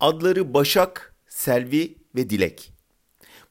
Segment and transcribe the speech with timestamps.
[0.00, 2.72] Adları Başak, Selvi ve Dilek.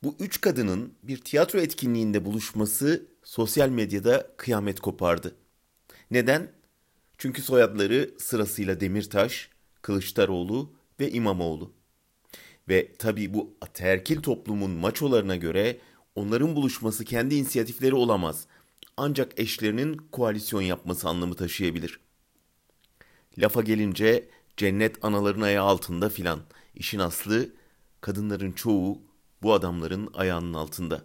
[0.03, 5.35] Bu üç kadının bir tiyatro etkinliğinde buluşması sosyal medyada kıyamet kopardı.
[6.11, 6.51] Neden?
[7.17, 9.49] Çünkü soyadları sırasıyla Demirtaş,
[9.81, 11.73] Kılıçdaroğlu ve İmamoğlu.
[12.69, 15.77] Ve tabii bu ataerkil toplumun maçolarına göre
[16.15, 18.47] onların buluşması kendi inisiyatifleri olamaz.
[18.97, 21.99] Ancak eşlerinin koalisyon yapması anlamı taşıyabilir.
[23.37, 26.39] Lafa gelince cennet anaların ayağı altında filan.
[26.75, 27.49] İşin aslı
[28.01, 29.01] kadınların çoğu
[29.41, 31.01] bu adamların ayağının altında.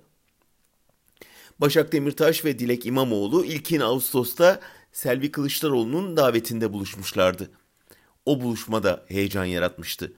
[1.58, 4.60] Başak Demirtaş ve Dilek İmamoğlu ilkin Ağustos'ta
[4.92, 7.50] Selvi Kılıçdaroğlu'nun davetinde buluşmuşlardı.
[8.26, 10.12] O buluşmada heyecan yaratmıştı.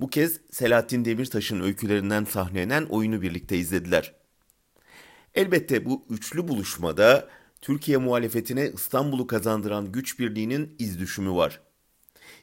[0.00, 4.14] Bu kez Selahattin Demirtaş'ın öykülerinden sahnelenen oyunu birlikte izlediler.
[5.34, 7.28] Elbette bu üçlü buluşmada
[7.60, 11.60] Türkiye muhalefetine İstanbul'u kazandıran güç birliğinin iz düşümü var.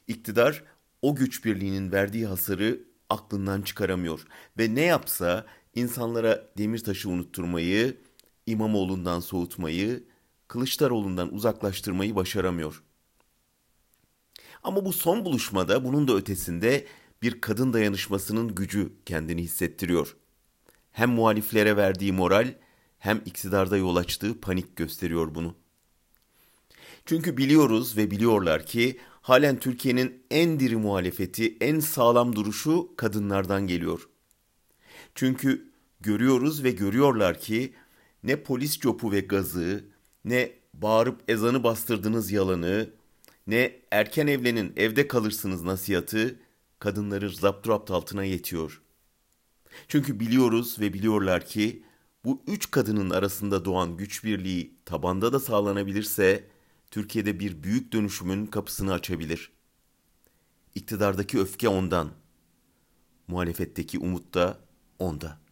[0.08, 0.64] İktidar
[1.02, 4.26] o güç birliğinin verdiği hasarı aklından çıkaramıyor
[4.58, 7.96] ve ne yapsa insanlara Demirtaş'ı unutturmayı,
[8.46, 10.04] İmamoğlu'ndan soğutmayı,
[10.48, 12.82] Kılıçdaroğlu'ndan uzaklaştırmayı başaramıyor.
[14.62, 16.86] Ama bu son buluşmada bunun da ötesinde
[17.22, 20.16] bir kadın dayanışmasının gücü kendini hissettiriyor.
[20.92, 22.54] Hem muhaliflere verdiği moral
[22.98, 25.54] hem iktidarda yol açtığı panik gösteriyor bunu.
[27.06, 34.08] Çünkü biliyoruz ve biliyorlar ki halen Türkiye'nin en diri muhalefeti, en sağlam duruşu kadınlardan geliyor.
[35.14, 37.74] Çünkü görüyoruz ve görüyorlar ki
[38.22, 39.84] ne polis copu ve gazı,
[40.24, 42.90] ne bağırıp ezanı bastırdınız yalanı,
[43.46, 46.36] ne erken evlenin evde kalırsınız nasihatı
[46.78, 48.82] kadınları zapturapt altına yetiyor.
[49.88, 51.82] Çünkü biliyoruz ve biliyorlar ki
[52.24, 56.55] bu üç kadının arasında doğan güç birliği tabanda da sağlanabilirse
[56.96, 59.52] Türkiye'de bir büyük dönüşümün kapısını açabilir.
[60.74, 62.10] İktidardaki öfke ondan,
[63.28, 64.60] muhalefetteki umut da
[64.98, 65.45] onda.''